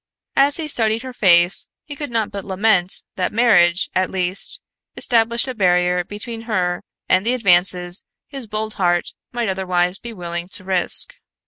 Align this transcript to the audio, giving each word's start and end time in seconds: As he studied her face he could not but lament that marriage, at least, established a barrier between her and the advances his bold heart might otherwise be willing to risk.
As 0.35 0.57
he 0.57 0.67
studied 0.67 1.03
her 1.03 1.13
face 1.13 1.67
he 1.85 1.95
could 1.95 2.09
not 2.09 2.31
but 2.31 2.43
lament 2.43 3.03
that 3.17 3.31
marriage, 3.31 3.87
at 3.93 4.09
least, 4.09 4.59
established 4.97 5.47
a 5.47 5.53
barrier 5.53 6.03
between 6.03 6.41
her 6.49 6.81
and 7.07 7.23
the 7.23 7.35
advances 7.35 8.03
his 8.27 8.47
bold 8.47 8.73
heart 8.81 9.13
might 9.31 9.47
otherwise 9.47 9.99
be 9.99 10.11
willing 10.11 10.47
to 10.53 10.63
risk. 10.63 11.13